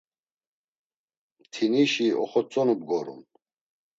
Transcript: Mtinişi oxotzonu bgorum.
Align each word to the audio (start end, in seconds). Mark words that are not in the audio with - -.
Mtinişi 1.39 2.07
oxotzonu 2.23 2.75
bgorum. 2.79 3.21